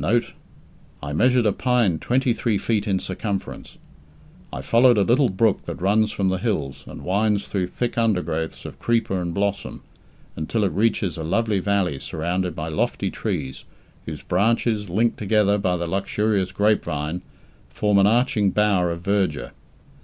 Note: 0.00 0.32
I 1.00 1.12
measured 1.12 1.46
a 1.46 1.52
pine 1.52 2.00
twenty 2.00 2.32
three 2.32 2.58
feet 2.58 2.88
in 2.88 2.98
circumference. 2.98 3.78
I 4.52 4.60
followed 4.60 4.98
a 4.98 5.02
little 5.04 5.28
brook 5.28 5.64
that 5.66 5.80
runs 5.80 6.10
from 6.10 6.28
the 6.28 6.38
hills, 6.38 6.82
and 6.88 7.02
winds 7.04 7.46
through 7.46 7.68
thick 7.68 7.94
undergrowths 7.96 8.64
of 8.64 8.80
creeper 8.80 9.20
and 9.22 9.32
blossom, 9.32 9.82
until 10.34 10.64
it 10.64 10.72
reaches 10.72 11.16
a 11.16 11.22
lovely 11.22 11.60
valley 11.60 12.00
surrounded 12.00 12.52
by 12.56 12.66
lofty 12.66 13.12
trees, 13.12 13.64
whose 14.06 14.22
branches, 14.22 14.90
linked 14.90 15.18
together 15.18 15.56
by 15.56 15.76
the 15.76 15.86
luxurious 15.86 16.50
grape 16.50 16.82
vine, 16.82 17.22
form 17.68 17.96
an 17.98 18.08
arching 18.08 18.50
bower 18.50 18.90
of 18.90 19.02
verdure. 19.02 19.52